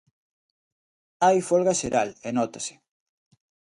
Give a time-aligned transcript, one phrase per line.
[1.23, 2.73] Hai folga xeral e nótase.